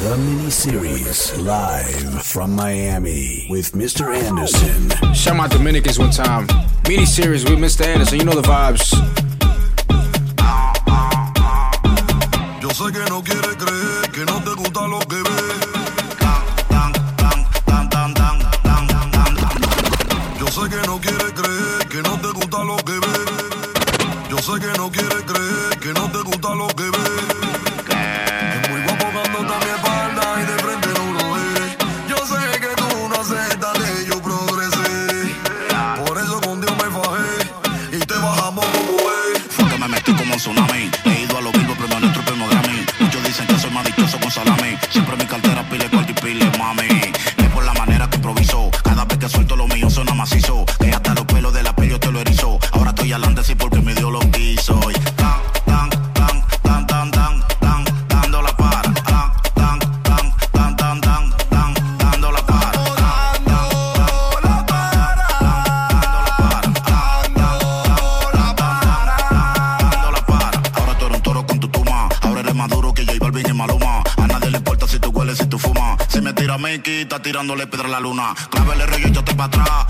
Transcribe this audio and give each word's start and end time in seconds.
The 0.00 0.16
mini-series 0.16 1.38
live 1.38 2.22
from 2.22 2.54
Miami 2.54 3.48
with 3.50 3.72
Mr. 3.72 4.14
Anderson. 4.14 4.90
Shout 5.12 5.34
out 5.34 5.50
Dominicans 5.50 5.98
one 5.98 6.12
time. 6.12 6.46
Mini 6.86 7.04
series 7.04 7.42
with 7.42 7.58
Mr. 7.58 7.84
Anderson, 7.84 8.20
you 8.20 8.24
know 8.24 8.40
the 8.40 8.42
vibes. 8.42 8.94
Yo 12.62 12.70
sé 12.70 12.92
que 12.92 13.10
no 13.10 13.22
quieres 13.24 13.56
creer 13.56 14.10
que 14.12 14.24
no 14.24 14.40
te 14.44 14.54
gusta 14.54 14.86
lo 14.86 15.00
que 15.00 15.16
ves. 15.16 15.78
Yo 20.38 20.46
sé 20.46 20.70
que 20.70 20.86
no 20.86 21.00
quieres 21.00 21.32
creer 21.32 21.88
que 21.88 22.02
no 22.02 22.20
te 22.20 22.28
gusta 22.38 22.62
lo 22.62 22.76
que 22.76 22.92
ves. 22.92 23.28
Yo 24.30 24.38
sé 24.38 24.60
que 24.60 24.78
no 24.78 24.92
quieres 24.92 25.22
creer 25.26 25.47
tirándole 77.38 77.68
piedra 77.68 77.86
a 77.86 77.90
la 77.92 78.00
luna. 78.00 78.34
Clávele 78.50 78.84
rollo 78.86 79.06
y 79.06 79.12
yo 79.12 79.22
te 79.22 79.32
pa' 79.32 79.44
atrás. 79.44 79.86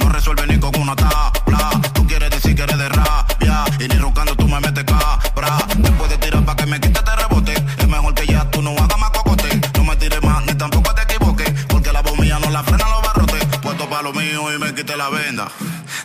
No 0.00 0.08
resuelve 0.08 0.46
ni 0.46 0.58
con 0.58 0.74
una 0.80 0.96
tabla. 0.96 1.70
Tú 1.92 2.06
quieres 2.06 2.30
decir 2.30 2.56
que 2.56 2.62
eres 2.62 2.78
de 2.78 2.88
rabia. 2.88 3.64
Y 3.78 3.88
ni 3.88 3.98
roncando 3.98 4.34
tú 4.34 4.48
me 4.48 4.58
metes 4.58 4.84
cabra. 4.84 5.58
Después 5.76 6.08
de 6.08 6.16
tirar 6.16 6.42
pa' 6.46 6.56
que 6.56 6.64
me 6.64 6.80
quite 6.80 7.02
te 7.02 7.16
rebote. 7.16 7.52
Es 7.52 7.86
mejor 7.86 8.14
que 8.14 8.26
ya 8.26 8.50
tú 8.50 8.62
no 8.62 8.70
hagas 8.70 8.98
más 8.98 9.10
cocote. 9.10 9.60
No 9.76 9.84
me 9.84 9.96
tires 9.96 10.22
más 10.22 10.46
ni 10.46 10.54
tampoco 10.54 10.94
te 10.94 11.02
equivoques. 11.02 11.50
Porque 11.66 11.92
la 11.92 12.02
mía 12.02 12.38
no 12.38 12.48
la 12.48 12.62
frena 12.62 12.88
los 12.88 13.02
barrotes. 13.02 13.44
Puesto 13.60 13.86
pa' 13.90 14.00
lo 14.00 14.14
mío 14.14 14.50
y 14.54 14.58
me 14.58 14.74
quite 14.74 14.96
la 14.96 15.10
venda. 15.10 15.48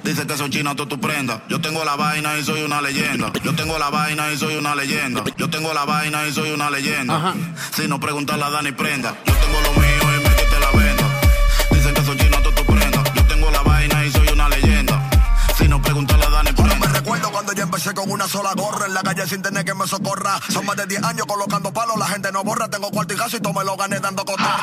Dice 0.03 0.27
que 0.27 0.35
soy 0.35 0.49
chino, 0.49 0.75
tú 0.75 0.85
tu 0.85 0.99
prenda. 0.99 1.43
Yo 1.47 1.61
tengo 1.61 1.85
la 1.85 1.95
vaina 1.95 2.37
y 2.37 2.43
soy 2.43 2.61
una 2.63 2.81
leyenda. 2.81 3.31
Yo 3.41 3.55
tengo 3.55 3.79
la 3.79 3.89
vaina 3.89 4.33
y 4.33 4.37
soy 4.37 4.57
una 4.57 4.75
leyenda. 4.75 5.23
Yo 5.37 5.49
tengo 5.49 5.73
la 5.73 5.85
vaina 5.85 6.27
y 6.27 6.33
soy 6.33 6.51
una 6.51 6.69
leyenda. 6.69 7.33
Si 7.73 7.87
no 7.87 8.01
preguntarle 8.01 8.43
a 8.43 8.49
Dani 8.49 8.73
prenda. 8.73 9.15
Yo 9.25 9.32
empecé 17.63 17.93
con 17.93 18.11
una 18.11 18.27
sola 18.27 18.53
gorra 18.55 18.85
en 18.85 18.93
la 18.93 19.01
calle 19.01 19.25
sin 19.27 19.41
tener 19.41 19.65
que 19.65 19.73
me 19.73 19.87
socorra. 19.87 20.39
Son 20.49 20.65
más 20.65 20.75
de 20.75 20.85
10 20.85 21.03
años 21.03 21.25
colocando 21.25 21.73
palos, 21.73 21.97
la 21.97 22.05
gente 22.05 22.31
no 22.31 22.43
borra. 22.43 22.69
Tengo 22.69 22.91
cuarto 22.91 23.13
y 23.13 23.17
gasto 23.17 23.37
y 23.37 23.39
todo 23.39 23.53
me 23.53 23.63
lo 23.63 23.75
gané 23.75 23.99
dando 23.99 24.23
cotorra. 24.23 24.59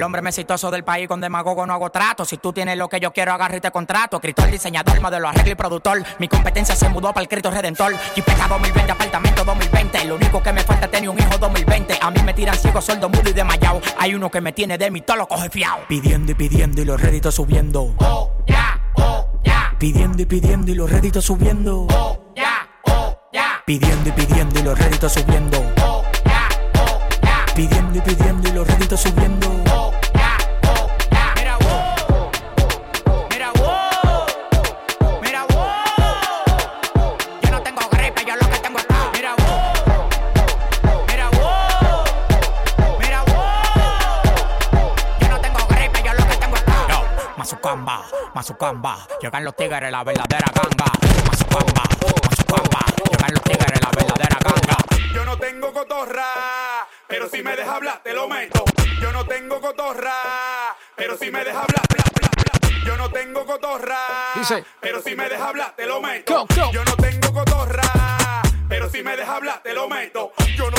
El 0.00 0.04
hombre 0.04 0.22
más 0.22 0.32
exitoso 0.38 0.70
del 0.70 0.82
país 0.82 1.06
con 1.06 1.20
demagogo 1.20 1.66
no 1.66 1.74
hago 1.74 1.90
trato. 1.90 2.24
Si 2.24 2.38
tú 2.38 2.54
tienes 2.54 2.78
lo 2.78 2.88
que 2.88 2.98
yo 3.00 3.12
quiero, 3.12 3.34
agarro 3.34 3.58
y 3.58 3.60
te 3.60 3.70
contrato. 3.70 4.16
Escritor, 4.16 4.50
diseñador, 4.50 4.98
modelo, 4.98 5.28
arreglo 5.28 5.52
y 5.52 5.54
productor. 5.54 6.02
Mi 6.18 6.26
competencia 6.26 6.74
se 6.74 6.88
mudó 6.88 7.12
para 7.12 7.20
el 7.20 7.28
Cristo 7.28 7.50
Redentor. 7.50 7.94
Jipeta 8.14 8.48
2020, 8.48 8.92
apartamento 8.92 9.44
2020. 9.44 10.06
Lo 10.06 10.14
único 10.14 10.42
que 10.42 10.54
me 10.54 10.62
falta 10.62 10.86
es 10.86 10.90
tener 10.90 11.10
un 11.10 11.18
hijo 11.18 11.36
2020. 11.36 11.98
A 12.00 12.10
mí 12.10 12.22
me 12.22 12.32
tiran 12.32 12.56
ciego, 12.56 12.80
sordo, 12.80 13.10
mudo 13.10 13.28
y 13.28 13.34
desmayado. 13.34 13.82
Hay 13.98 14.14
uno 14.14 14.30
que 14.30 14.40
me 14.40 14.54
tiene 14.54 14.78
de 14.78 14.90
mí, 14.90 15.02
todo 15.02 15.18
lo 15.18 15.28
coge 15.28 15.50
fiao. 15.50 15.80
Pidiendo 15.86 16.32
y 16.32 16.34
pidiendo 16.34 16.80
y 16.80 16.86
los 16.86 16.98
réditos 16.98 17.34
subiendo. 17.34 17.94
Oh, 17.98 18.32
ya, 18.46 18.80
oh, 18.94 19.28
ya. 19.44 19.74
Pidiendo 19.78 20.22
y 20.22 20.24
pidiendo 20.24 20.72
y 20.72 20.76
los 20.76 20.90
réditos 20.90 21.26
subiendo. 21.26 21.86
Oh, 21.90 22.32
ya, 22.34 22.70
oh, 22.86 23.18
ya. 23.34 23.62
Pidiendo 23.66 24.08
y 24.08 24.12
pidiendo 24.12 24.60
y 24.60 24.62
los 24.62 24.78
réditos 24.78 25.12
subiendo. 25.12 25.58
Oh, 25.82 26.02
ya, 26.24 26.48
oh, 26.80 27.00
ya. 27.22 27.44
Pidiendo 27.54 27.98
y 27.98 28.00
pidiendo 28.00 28.48
y 28.48 28.52
los 28.52 28.66
réditos 28.66 28.98
subiendo. 28.98 29.69
Mazucamba. 48.50 49.06
Llegan 49.22 49.44
los 49.44 49.54
tigres, 49.54 49.92
la 49.92 50.02
verdadera 50.02 50.50
ganga. 50.52 50.92
Mazucamba, 51.24 51.84
Mazucamba. 52.28 52.80
Llegan 53.08 53.32
los 53.34 53.42
tigres, 53.44 53.80
la 53.80 53.90
verdadera 53.90 54.38
ganga. 54.42 54.76
Yo 55.14 55.24
no 55.24 55.36
tengo 55.38 55.72
cotorra, 55.72 56.24
pero 57.06 57.28
si 57.28 57.42
me 57.44 57.54
deja 57.54 57.76
hablar, 57.76 58.00
te 58.02 58.12
lo 58.12 58.26
meto. 58.26 58.64
Yo 59.00 59.12
no 59.12 59.24
tengo 59.24 59.60
cotorra, 59.60 60.74
pero 60.96 61.16
si 61.16 61.30
me 61.30 61.44
deja 61.44 61.60
hablar, 61.60 61.82
bla, 61.94 62.04
bla, 62.12 62.30
bla. 62.36 62.84
Yo 62.84 62.96
no 62.96 63.08
tengo 63.10 63.46
cotorra, 63.46 63.98
Dice. 64.34 64.64
pero 64.80 65.00
si 65.00 65.14
me 65.14 65.28
deja 65.28 65.48
hablar, 65.48 65.74
te 65.76 65.86
lo 65.86 66.00
meto. 66.00 66.34
Go, 66.34 66.46
go. 66.52 66.72
Yo 66.72 66.84
no 66.84 66.96
tengo 66.96 67.32
cotorra, 67.32 68.42
pero 68.68 68.90
si 68.90 69.00
me 69.04 69.16
deja 69.16 69.36
hablar, 69.36 69.60
te 69.62 69.72
lo 69.72 69.88
meto. 69.88 70.32
Yo 70.56 70.69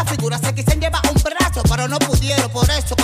una 0.00 0.10
figura, 0.10 0.38
se 0.38 0.54
quisen 0.54 0.80
llevar 0.80 1.02
un 1.14 1.22
brazo, 1.22 1.62
pero 1.68 1.88
no 1.88 1.98
pudieron. 1.98 2.50
Por 2.50 2.68
eso 2.70 2.94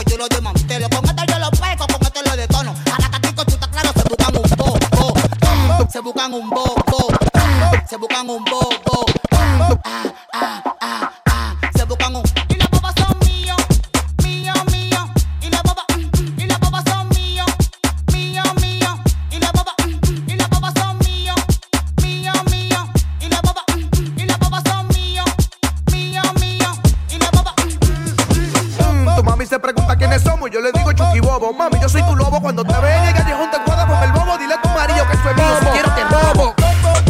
pregunta 29.96 29.98
quiénes 29.98 30.22
somos, 30.22 30.50
yo 30.50 30.60
le 30.60 30.72
digo 30.72 30.92
Chucky 30.92 31.20
Bobo. 31.20 31.52
Mami, 31.52 31.78
yo 31.80 31.88
soy 31.88 32.02
tu 32.02 32.16
lobo. 32.16 32.40
Cuando 32.40 32.64
te 32.64 32.78
ve 32.80 32.94
en 32.94 33.04
el 33.04 33.14
callejón 33.14 33.50
te 33.50 33.56
encuentras 33.56 33.86
con 33.86 34.02
el 34.02 34.12
bobo. 34.12 34.38
Dile 34.38 34.54
a 34.54 34.62
tu 34.62 34.68
marido 34.68 35.06
que 35.06 35.12
es 35.12 35.24
mío. 35.24 35.56
Si 35.60 35.66
quiero 35.66 35.94
te 35.94 36.04
robo. 36.04 36.54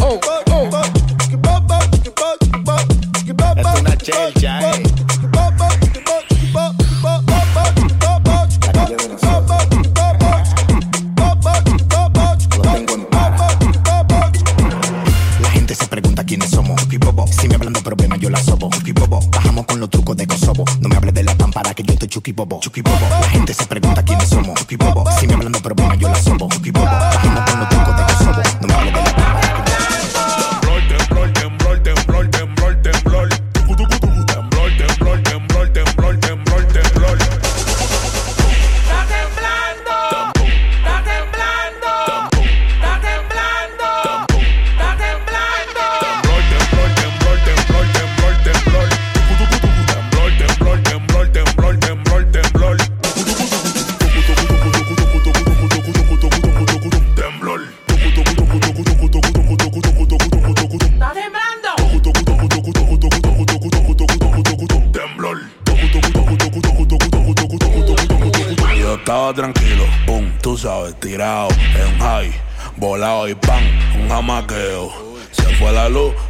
Oh, 0.01 0.19
oh. 0.51 0.69
Es 3.55 3.79
una 3.79 3.97
chelcha, 3.97 4.71
eh. 4.71 4.83
Lo 12.55 12.61
tengo 12.61 12.93
en 12.93 13.05
para. 13.05 13.37
La 15.39 15.49
gente 15.49 15.75
se 15.75 15.87
pregunta 15.87 16.23
quiénes 16.23 16.49
somos. 16.49 16.79
Chucky 16.81 16.97
Bobo. 16.97 17.27
Si 17.27 17.47
me 17.47 17.55
hablan 17.55 17.73
de 17.73 17.81
problemas, 17.81 18.19
yo 18.19 18.29
la 18.29 18.39
sobo. 18.39 18.69
Bajamos 19.31 19.65
con 19.65 19.79
los 19.79 19.89
trucos 19.89 20.17
de 20.17 20.27
Kosovo. 20.27 20.65
No 20.79 20.89
me 20.89 20.95
hables 20.97 21.13
de 21.13 21.23
que 21.77 21.83
yo 21.83 21.93
estoy 21.93 22.09
Chucky 22.09 22.31
Bobo. 22.31 22.59
Chucky 22.59 22.81
Bobo. 22.81 23.07
La 23.09 23.29
gente 23.29 23.53
se 23.53 23.65
pregunta 23.67 24.03
quiénes 24.03 24.27
somos. 24.27 24.59
Chucky 24.59 24.77
Bobo. 24.77 25.05
Si 25.19 25.27
me 25.27 25.35
hablan 25.35 25.51
de 25.51 25.59
problemas, 25.59 25.99
yo 25.99 26.09
la 26.09 26.15
sobo. 26.15 26.49
Chucky 26.49 26.71
Bobo. 26.71 26.89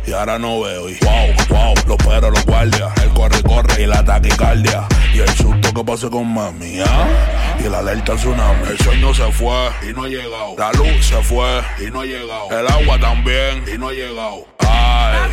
Y 0.08 0.14
ahora 0.14 0.40
no 0.40 0.62
veo. 0.62 0.90
Y 0.90 0.98
wow, 1.04 1.28
wow, 1.50 1.74
los 1.86 1.98
perros, 1.98 2.32
los 2.32 2.46
guardias, 2.46 2.92
el 3.04 3.10
corre, 3.10 3.44
corre 3.44 3.84
y 3.84 3.86
la 3.86 4.04
taquicardia. 4.04 4.88
Y 5.14 5.20
el 5.20 5.30
susto 5.30 5.74
que 5.74 5.84
pasó 5.84 6.10
con 6.10 6.34
mami, 6.34 6.80
¿ah? 6.80 7.08
Y 7.60 7.70
la 7.70 7.80
alerta 7.80 8.16
tsunami. 8.16 8.70
El 8.70 8.78
sueño 8.80 9.14
se 9.14 9.32
fue 9.32 9.70
y 9.88 9.94
no 9.94 10.04
ha 10.04 10.08
llegado. 10.08 10.56
La 10.58 10.72
luz 10.72 11.06
se 11.06 11.22
fue 11.22 11.62
y 11.86 11.92
no 11.92 12.02
ha 12.02 12.06
llegado. 12.06 12.50
El 12.52 12.68
agua 12.68 13.00
también 13.00 13.64
y 13.72 13.78
no 13.78 13.90
ha 13.90 13.94
llegado. 13.94 14.46
Ay. 14.60 15.30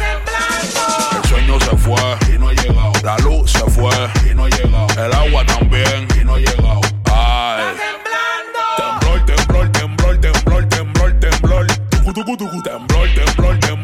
El 1.23 1.29
sueño 1.29 1.61
se 1.61 1.77
fue 1.77 2.35
y 2.35 2.39
no 2.39 2.49
ha 2.49 2.53
llegado. 2.53 2.93
La 3.03 3.17
luz 3.19 3.53
se 3.53 3.71
fue 3.71 3.95
y 4.29 4.35
no 4.35 4.45
ha 4.45 4.49
llegado. 4.49 4.87
El 4.99 5.13
agua 5.13 5.47
también 5.47 6.09
y 6.21 6.25
no 6.25 6.35
ha 6.35 6.39
llegado. 6.39 6.81
Ay. 7.05 7.65
Temblor, 8.77 9.25
temblor, 9.27 9.73
temblor, 9.73 10.21
temblor, 10.21 10.69
temblor. 10.69 11.67
Temblor, 12.15 12.37
temblor, 12.37 12.63
temblor, 12.63 13.59
temblor, 13.61 13.84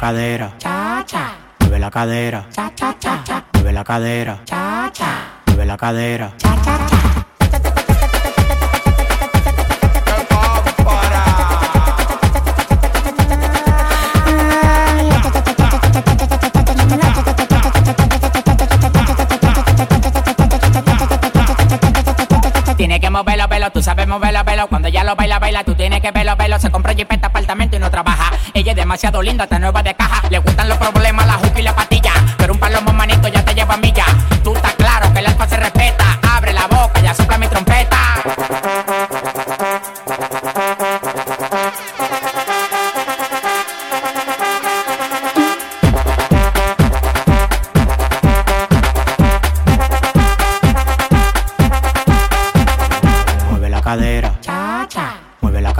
cadera. 0.00 0.52
Cha, 0.58 1.04
cha. 1.06 1.36
Mueve 1.60 1.78
la 1.78 1.90
cadera. 1.90 2.46
Cha, 2.50 2.72
cha, 2.74 2.94
cha, 2.98 3.22
cha. 3.22 3.44
Mueve 3.52 3.72
la 3.72 3.84
cadera. 3.84 4.40
Cha, 4.44 4.90
cha. 4.92 5.10
Mueve 5.46 5.66
la 5.66 5.76
cadera. 5.76 6.32
Cha, 6.38 6.56
cha, 6.64 6.78
cha. 6.88 7.29
Moverlo, 24.10 24.44
velo. 24.44 24.66
Cuando 24.66 24.88
ella 24.88 25.04
lo 25.04 25.16
baila, 25.16 25.38
baila, 25.38 25.64
tú 25.64 25.74
tienes 25.74 26.02
que 26.02 26.10
verlo, 26.10 26.36
velo. 26.36 26.58
Se 26.58 26.70
compró 26.70 26.94
jipeta, 26.94 27.28
apartamento 27.28 27.76
y 27.76 27.78
no 27.78 27.90
trabaja. 27.90 28.32
Ella 28.52 28.72
es 28.72 28.76
demasiado 28.76 29.22
linda, 29.22 29.44
está 29.44 29.58
nueva 29.58 29.82
de 29.82 29.94
caja. 29.94 30.28
Le 30.28 30.38
gustan 30.38 30.68
los 30.68 30.76
problemas, 30.76 31.26
la 31.26 31.34
juca 31.34 31.60
y 31.60 31.62
la 31.62 31.74
patilla. 31.74 32.12
Pero 32.36 32.52
un 32.52 32.58
palomo 32.58 32.92
manito 32.92 33.28
ya 33.28 33.39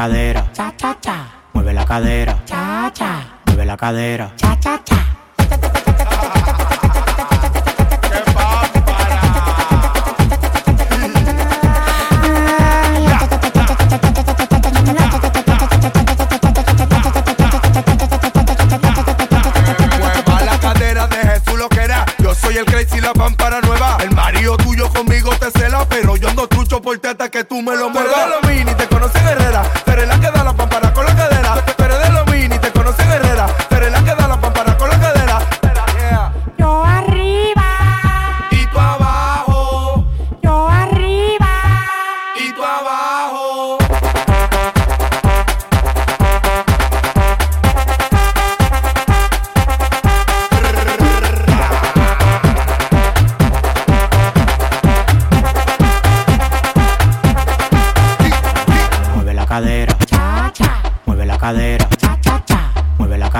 cadera. 0.00 0.50
Cha, 0.54 0.72
cha, 0.78 0.96
cha. 0.98 1.16
Mueve 1.52 1.74
la 1.74 1.84
cadera. 1.84 2.34
Cha, 2.46 2.90
cha. 2.94 3.10
Mueve 3.44 3.66
la 3.66 3.76
cadera. 3.76 4.32
Cha, 4.34 4.58
cha, 4.58 4.80
cha. 4.82 4.96
Mueva 19.98 20.40
la 20.46 20.60
cadera 20.60 21.06
de 21.08 21.16
Jesús 21.16 21.58
lo 21.58 21.68
que 21.68 21.80
era. 21.80 22.06
Yo 22.20 22.34
soy 22.34 22.56
el 22.56 22.64
crazy, 22.64 23.02
la 23.02 23.12
pámpara 23.12 23.60
nueva. 23.60 23.98
El 24.00 24.12
marido 24.12 24.56
tuyo 24.56 24.88
conmigo 24.88 25.30
te 25.36 25.50
cela, 25.50 25.86
pero 25.90 26.16
yo 26.16 26.30
ando 26.30 26.48
trucho 26.48 26.80
por 26.80 26.98
ti 26.98 27.08
hasta 27.08 27.28
que 27.28 27.44
tú 27.44 27.60
me 27.60 27.76
lo 27.76 27.90
muevas. 27.90 28.30
Lo 28.30 28.48
mini, 28.48 28.74
te 28.74 28.86
conocen 28.88 29.26
Herrera. 29.28 29.62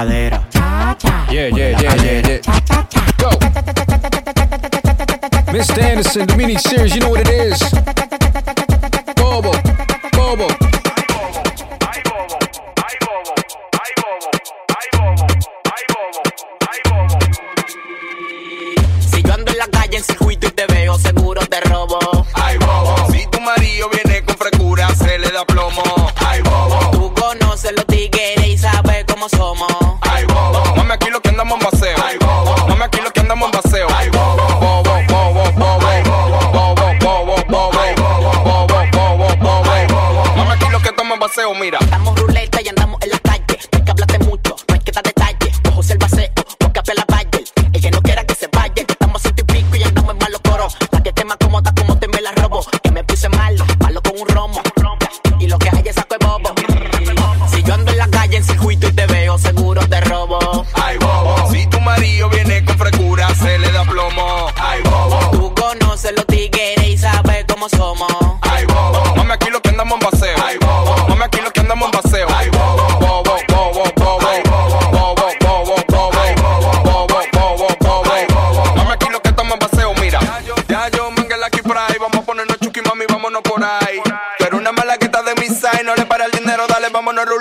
cadera. 0.01 0.41
Yeah, 1.31 1.49
yeah, 1.49 1.81
yeah, 1.81 1.95
the 6.27 6.37
mini 6.37 6.57
series, 6.57 6.95
you 6.95 7.01
know 7.01 7.11
what 7.11 7.21
it 7.21 7.29
is. 7.29 7.59
Bobo, 9.17 9.53
Bobo. 10.17 10.49
Si 19.11 19.23
yo 19.23 19.35
ando 19.35 19.53
en 19.53 19.59
la 19.59 19.67
calle 19.67 19.99
en 19.99 20.05
circuito 20.05 20.47
y 20.47 20.51
te 20.51 20.67
veo, 20.67 20.99
seguro 20.99 21.47
te 21.47 21.61
robo. 21.61 22.00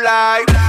life. 0.01 0.68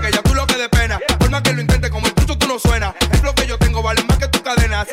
que 0.00 0.10
ya 0.10 0.22
tú 0.22 0.34
lo 0.34 0.46
que 0.46 0.56
de 0.56 0.68
pena. 0.68 0.98
Por 1.18 1.30
más 1.30 1.42
que 1.42 1.52
lo 1.52 1.60
intente, 1.60 1.90
como 1.90 2.06
el 2.06 2.14
tú 2.14 2.48
no 2.48 2.58
suena. 2.58 2.94
es 3.12 3.22
lo 3.22 3.34
que 3.34 3.46
yo 3.46 3.58
tengo 3.58 3.82
vale 3.82 4.02
más 4.04 4.18
que 4.18 4.28
tu 4.28 4.42
cadena. 4.42 4.84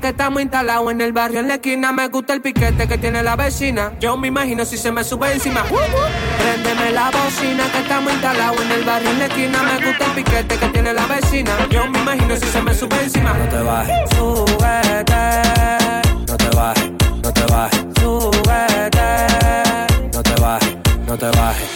que 0.00 0.08
estamos 0.08 0.42
instalados 0.42 0.90
en 0.90 1.00
el 1.00 1.12
barrio 1.12 1.40
en 1.40 1.48
la 1.48 1.54
esquina. 1.54 1.92
Me 1.92 2.08
gusta 2.08 2.34
el 2.34 2.42
piquete 2.42 2.86
que 2.86 2.98
tiene 2.98 3.22
la 3.22 3.36
vecina. 3.36 3.92
Yo 4.00 4.16
me 4.16 4.28
imagino 4.28 4.64
si 4.64 4.76
se 4.76 4.92
me 4.92 5.04
sube 5.04 5.32
encima. 5.32 5.64
Préndeme 5.64 6.92
la 6.92 7.10
bocina 7.10 7.64
que 7.72 7.78
estamos 7.78 8.12
instalados 8.12 8.60
en 8.60 8.72
el 8.72 8.84
barrio 8.84 9.10
en 9.10 9.18
la 9.18 9.26
esquina. 9.26 9.62
Me 9.62 9.86
gusta 9.86 10.04
el 10.06 10.12
piquete 10.12 10.58
que 10.58 10.66
tiene 10.68 10.92
la 10.92 11.06
vecina. 11.06 11.50
Yo 11.70 11.86
me 11.88 11.98
imagino 11.98 12.36
si 12.36 12.46
se 12.46 12.62
me 12.62 12.74
sube 12.74 13.02
encima. 13.02 13.34
No 13.34 13.48
te 13.48 13.62
bajes, 13.62 14.10
súbete. 14.16 15.14
No 16.26 16.36
te 16.36 16.56
bajes, 16.56 16.90
no 17.22 17.32
te 17.32 17.52
bajes, 17.52 17.86
súbete. 18.00 19.00
No 20.12 20.22
te 20.22 20.40
bajes, 20.40 20.76
no 21.06 21.16
te 21.16 21.26
bajes. 21.26 21.75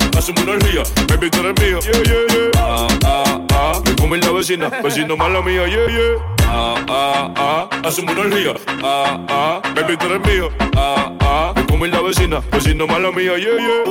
hacemos 0.17 0.41
una 0.43 0.53
orgía, 0.53 0.83
baby, 1.07 1.29
tú 1.29 1.39
eres 1.39 1.53
mío. 1.61 1.79
Yeah, 1.81 2.03
yeah, 2.03 2.25
yeah. 2.29 2.51
Ah, 2.57 2.87
ah, 3.05 3.39
ah, 3.51 3.81
me 3.85 3.95
come 3.95 4.17
la 4.17 4.31
vecina, 4.31 4.69
vecino 4.83 5.15
mala 5.17 5.41
mía, 5.41 5.67
yeah, 5.67 5.87
yeah. 5.87 6.17
Ah, 6.45 6.75
ah, 6.87 7.29
ah, 7.35 7.69
hacemos 7.83 8.15
una. 8.15 8.53
Ah, 8.83 9.19
ah, 9.29 9.61
baby, 9.75 9.97
tú 9.97 10.05
eres 10.07 10.21
mío. 10.25 10.49
Ah, 10.75 11.11
ah, 11.21 11.53
me 11.55 11.65
come 11.65 11.87
la 11.87 12.01
vecina, 12.01 12.41
vecino 12.51 12.85
mala 12.87 13.11
mía, 13.11 13.37
yeah, 13.37 13.57
yeah. 13.57 13.83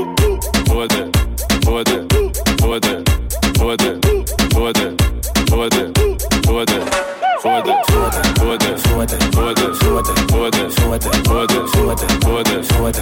Súbete, 0.67 1.11
súbete, 1.65 2.07
súbete, 2.61 3.03
súbete, 3.59 3.99
súbete, 4.50 4.95
súbete, 5.49 5.93
súbete. 6.47 6.81
Súbete, 7.41 7.73
súbete, 7.89 8.21
súbete, 8.35 8.69
súbete, 10.77 11.09
súbete, 11.73 11.73
súbete, 11.73 12.05
súbete, 12.69 13.00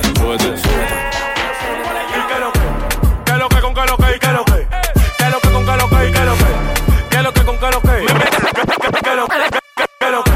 súbete. 0.63 0.89
¿Qué 3.79 3.87
lo 3.87 3.97
que 3.97 4.19
qué 4.19 4.33
lo 4.33 4.45
que 4.45 4.55
qué 4.59 4.59
lo 4.59 4.59
que? 4.59 4.67
¿Qué 5.15 5.31
lo 5.31 5.41
que 5.41 5.51
con 5.53 5.65
qué 5.65 5.77
lo 5.77 5.89
que 5.89 6.11
qué 6.11 6.25
lo 6.25 6.35
que? 6.35 6.47
¿Qué 7.11 7.23
lo 7.23 7.33
que 7.33 7.45
con 7.45 7.59
qué 7.59 7.71
lo 7.71 7.79
que? 7.79 8.07
¿Qué 8.11 9.15
lo 9.15 9.29
que? 9.29 9.39
¿Qué 10.01 10.11
lo 10.11 10.25
que? 10.25 10.33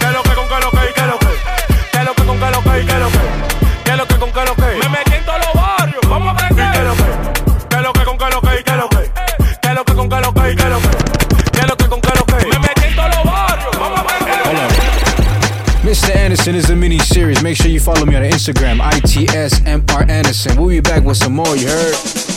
¿Qué 0.00 0.10
lo 0.10 0.22
que 0.22 0.34
con 0.34 0.48
qué 0.48 0.60
lo 0.64 0.70
que 0.70 0.92
qué 0.94 1.06
lo 1.06 1.18
que? 1.18 1.28
¿Qué 1.92 2.04
lo 2.04 2.14
que 2.14 2.24
con 2.24 2.38
qué 2.40 2.50
lo 2.50 2.62
que 2.62 2.86
qué 2.86 2.98
lo 2.98 3.08
que? 3.10 3.20
¿Qué 3.84 3.96
lo 3.96 4.06
que 4.06 4.16
con 4.16 4.32
qué 4.32 4.44
lo 4.46 4.54
que? 4.54 4.62
Me 4.62 4.88
metí 4.88 5.12
en 5.12 5.24
todos 5.26 5.40
los 5.44 5.52
barrios, 5.52 6.00
vamos 6.08 6.28
a 6.28 6.46
aprender. 6.46 6.72
¿Qué 6.72 6.82
lo 6.82 6.94
que? 6.94 7.04
¿Qué 7.68 7.82
lo 7.82 7.92
que 7.92 8.04
con 8.04 8.16
qué 8.16 8.30
lo 8.30 8.40
que 8.40 8.64
qué 8.64 8.76
lo 8.76 8.88
que? 8.88 9.10
¿Qué 9.60 9.74
lo 9.74 9.84
que 9.84 9.94
con 9.94 10.08
qué 10.08 10.20
lo 10.20 10.32
que 10.32 10.56
qué 10.56 10.68
lo 10.70 10.80
que? 10.80 10.88
¿Qué 11.52 11.66
lo 11.66 11.76
que 11.76 11.86
con 11.86 12.00
qué 12.00 12.12
lo 12.16 12.24
que? 12.24 12.46
Me 12.46 12.58
metí 12.60 12.86
en 12.86 12.96
todos 12.96 13.10
los 13.14 13.24
barrios, 13.26 13.78
vamos 13.78 13.98
a 13.98 14.02
aprender. 14.02 14.40
Mr. 15.84 16.16
Anderson 16.16 16.54
is 16.54 16.70
a 16.70 16.74
mini 16.74 16.98
series. 16.98 17.42
Make 17.42 17.56
sure 17.56 17.70
you 17.70 17.80
follow 17.80 18.06
me 18.06 18.16
on 18.16 18.22
Instagram, 18.22 18.80
ITSMR 18.80 20.08
Anderson. 20.08 20.56
We'll 20.56 20.70
be 20.70 20.80
back 20.80 21.04
with 21.04 21.18
some 21.18 21.34
more, 21.34 21.56
you 21.56 21.68
heard? 21.68 22.29